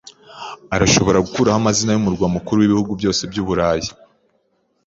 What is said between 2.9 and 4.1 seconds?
byose byuburayi.